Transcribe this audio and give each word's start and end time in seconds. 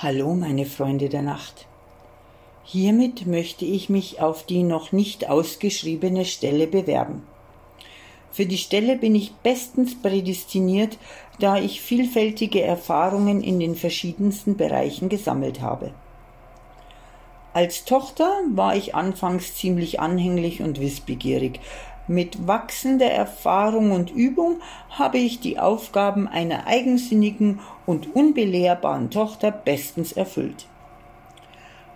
Hallo, 0.00 0.32
meine 0.34 0.64
Freunde 0.64 1.08
der 1.08 1.22
Nacht. 1.22 1.66
Hiermit 2.62 3.26
möchte 3.26 3.64
ich 3.64 3.88
mich 3.88 4.20
auf 4.20 4.46
die 4.46 4.62
noch 4.62 4.92
nicht 4.92 5.28
ausgeschriebene 5.28 6.24
Stelle 6.24 6.68
bewerben. 6.68 7.24
Für 8.30 8.46
die 8.46 8.58
Stelle 8.58 8.96
bin 8.96 9.16
ich 9.16 9.32
bestens 9.42 10.00
prädestiniert, 10.00 10.98
da 11.40 11.58
ich 11.58 11.80
vielfältige 11.80 12.62
Erfahrungen 12.62 13.42
in 13.42 13.58
den 13.58 13.74
verschiedensten 13.74 14.56
Bereichen 14.56 15.08
gesammelt 15.08 15.62
habe. 15.62 15.92
Als 17.52 17.84
Tochter 17.84 18.30
war 18.54 18.76
ich 18.76 18.94
anfangs 18.94 19.56
ziemlich 19.56 19.98
anhänglich 19.98 20.62
und 20.62 20.78
wissbegierig, 20.78 21.58
mit 22.08 22.46
wachsender 22.46 23.10
Erfahrung 23.10 23.92
und 23.92 24.10
Übung 24.10 24.60
habe 24.90 25.18
ich 25.18 25.40
die 25.40 25.58
Aufgaben 25.58 26.26
einer 26.26 26.66
eigensinnigen 26.66 27.60
und 27.86 28.14
unbelehrbaren 28.14 29.10
Tochter 29.10 29.50
bestens 29.50 30.12
erfüllt. 30.12 30.66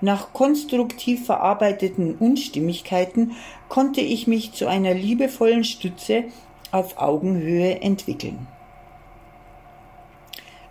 Nach 0.00 0.32
konstruktiv 0.32 1.26
verarbeiteten 1.26 2.14
Unstimmigkeiten 2.16 3.32
konnte 3.68 4.00
ich 4.00 4.26
mich 4.26 4.52
zu 4.52 4.66
einer 4.66 4.94
liebevollen 4.94 5.64
Stütze 5.64 6.24
auf 6.72 6.98
Augenhöhe 6.98 7.80
entwickeln. 7.80 8.46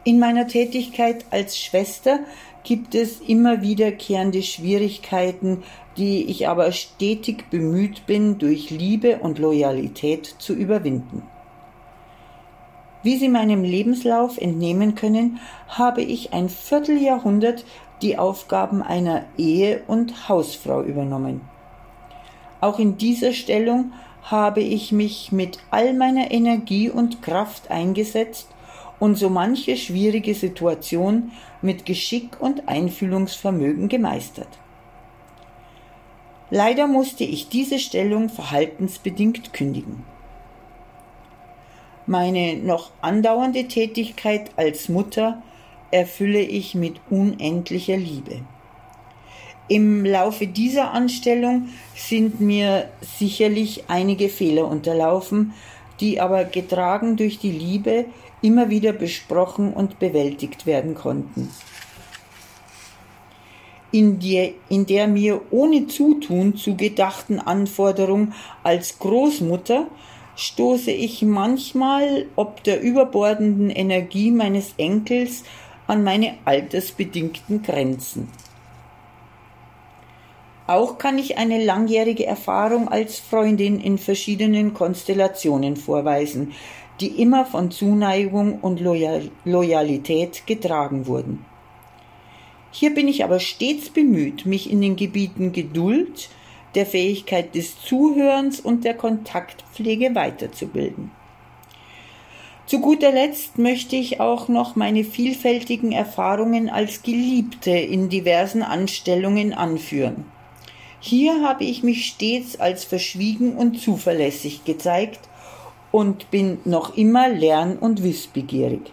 In 0.06 0.20
meiner 0.20 0.48
Tätigkeit 0.48 1.26
als 1.30 1.58
Schwester 1.58 2.20
gibt 2.64 2.96
es 2.96 3.20
immer 3.20 3.62
wiederkehrende 3.62 4.44
Schwierigkeiten, 4.44 5.64
die 5.98 6.24
ich 6.26 6.48
aber 6.48 6.72
stetig 6.72 7.50
bemüht 7.50 8.06
bin, 8.06 8.38
durch 8.38 8.70
Liebe 8.70 9.20
und 9.20 9.40
Loyalität 9.40 10.36
zu 10.40 10.54
überwinden. 10.54 11.24
Wie 13.04 13.18
Sie 13.18 13.30
meinem 13.30 13.64
Lebenslauf 13.64 14.38
entnehmen 14.38 14.96
können, 14.96 15.40
habe 15.68 16.02
ich 16.02 16.34
ein 16.34 16.50
Vierteljahrhundert 16.50 17.66
die 18.02 18.18
Aufgaben 18.18 18.82
einer 18.82 19.26
Ehe- 19.38 19.82
und 19.88 20.30
Hausfrau 20.30 20.82
übernommen. 20.82 21.42
Auch 22.62 22.80
in 22.80 22.98
dieser 22.98 23.34
Stellung 23.34 23.94
habe 24.24 24.62
ich 24.62 24.92
mich 24.92 25.32
mit 25.32 25.60
all 25.72 25.94
meiner 25.94 26.32
Energie 26.32 26.90
und 26.90 27.22
Kraft 27.22 27.72
eingesetzt 27.72 28.50
und 29.00 29.16
so 29.16 29.30
manche 29.30 29.78
schwierige 29.78 30.34
Situation 30.34 31.32
mit 31.62 31.86
Geschick 31.86 32.40
und 32.40 32.68
Einfühlungsvermögen 32.68 33.88
gemeistert. 33.88 34.50
Leider 36.52 36.88
musste 36.88 37.24
ich 37.24 37.50
diese 37.50 37.80
Stellung 37.80 38.30
verhaltensbedingt 38.30 39.54
kündigen. 39.54 40.04
Meine 42.08 42.56
noch 42.56 42.90
andauernde 43.02 43.68
Tätigkeit 43.68 44.50
als 44.56 44.90
Mutter 44.90 45.44
erfülle 45.92 46.42
ich 46.42 46.74
mit 46.74 46.96
unendlicher 47.12 47.98
Liebe. 47.98 48.42
Im 49.68 50.04
Laufe 50.04 50.48
dieser 50.48 50.92
Anstellung 50.94 51.70
sind 51.94 52.42
mir 52.42 52.90
sicherlich 53.02 53.84
einige 53.88 54.28
Fehler 54.30 54.68
unterlaufen, 54.68 55.54
die 56.00 56.20
aber 56.20 56.46
getragen 56.46 57.18
durch 57.18 57.40
die 57.40 57.52
Liebe 57.52 58.06
immer 58.42 58.70
wieder 58.70 58.94
besprochen 58.94 59.74
und 59.74 60.00
bewältigt 60.00 60.66
werden 60.66 60.96
konnten. 60.96 61.50
In 63.92 64.20
der, 64.20 64.52
in 64.70 64.86
der 64.86 65.08
mir 65.08 65.42
ohne 65.50 65.88
Zutun 65.88 66.56
zugedachten 66.56 67.40
Anforderung 67.40 68.34
als 68.64 69.00
Großmutter 69.00 69.88
stoße 70.36 70.92
ich 70.92 71.24
manchmal 71.24 72.28
ob 72.36 72.64
der 72.64 72.82
überbordenden 72.82 73.70
Energie 73.70 74.32
meines 74.32 74.74
Enkels 74.78 75.44
an 75.88 76.04
meine 76.04 76.36
altersbedingten 76.46 77.64
Grenzen. 77.64 78.30
Auch 80.70 81.00
kann 81.00 81.18
ich 81.18 81.40
eine 81.40 81.66
langjährige 81.66 82.28
Erfahrung 82.28 82.90
als 82.90 83.18
Freundin 83.18 83.80
in 83.80 83.98
verschiedenen 83.98 84.76
Konstellationen 84.76 85.76
vorweisen, 85.76 86.54
die 87.02 87.08
immer 87.08 87.44
von 87.44 87.72
Zuneigung 87.72 88.60
und 88.60 88.80
Loyal 88.80 89.32
Loyalität 89.46 90.46
getragen 90.46 91.08
wurden. 91.08 91.44
Hier 92.70 92.94
bin 92.94 93.08
ich 93.08 93.24
aber 93.24 93.40
stets 93.40 93.90
bemüht, 93.90 94.46
mich 94.46 94.72
in 94.72 94.80
den 94.80 94.96
Gebieten 94.96 95.54
Geduld, 95.54 96.30
der 96.76 96.86
Fähigkeit 96.86 97.56
des 97.56 97.82
Zuhörens 97.82 98.60
und 98.60 98.86
der 98.86 98.94
Kontaktpflege 98.94 100.14
weiterzubilden. 100.14 101.10
Zu 102.68 102.80
guter 102.80 103.12
Letzt 103.12 103.58
möchte 103.58 103.96
ich 103.96 104.20
auch 104.20 104.48
noch 104.48 104.76
meine 104.76 105.04
vielfältigen 105.04 105.94
Erfahrungen 105.94 106.70
als 106.70 107.02
Geliebte 107.02 107.72
in 107.72 108.10
diversen 108.10 108.62
Anstellungen 108.62 109.56
anführen. 109.56 110.26
Hier 111.02 111.48
habe 111.48 111.64
ich 111.64 111.82
mich 111.82 112.08
stets 112.08 112.60
als 112.60 112.84
verschwiegen 112.84 113.56
und 113.56 113.80
zuverlässig 113.80 114.66
gezeigt 114.66 115.22
und 115.92 116.30
bin 116.30 116.60
noch 116.66 116.98
immer 116.98 117.30
lern- 117.30 117.78
und 117.78 118.04
wissbegierig. 118.04 118.92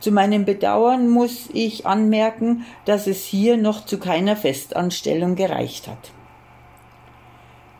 Zu 0.00 0.10
meinem 0.10 0.44
Bedauern 0.44 1.08
muss 1.08 1.48
ich 1.52 1.86
anmerken, 1.86 2.64
dass 2.86 3.06
es 3.06 3.24
hier 3.24 3.56
noch 3.56 3.84
zu 3.84 3.98
keiner 3.98 4.36
Festanstellung 4.36 5.36
gereicht 5.36 5.86
hat. 5.86 6.10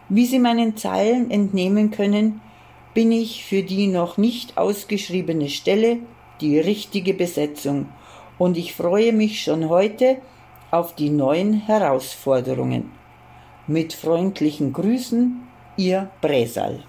Wie 0.08 0.26
Sie 0.26 0.38
meinen 0.38 0.76
Zeilen 0.76 1.30
entnehmen 1.30 1.90
können, 1.90 2.40
bin 2.94 3.10
ich 3.10 3.44
für 3.44 3.62
die 3.62 3.86
noch 3.86 4.18
nicht 4.18 4.58
ausgeschriebene 4.58 5.48
Stelle 5.48 5.98
die 6.40 6.60
richtige 6.60 7.14
Besetzung 7.14 7.88
und 8.38 8.58
ich 8.58 8.74
freue 8.74 9.12
mich 9.12 9.42
schon 9.42 9.68
heute 9.68 10.18
auf 10.70 10.94
die 10.94 11.10
neuen 11.10 11.54
Herausforderungen. 11.54 13.01
Mit 13.72 13.94
freundlichen 13.94 14.74
Grüßen, 14.74 15.48
Ihr 15.78 16.10
Bresal. 16.20 16.84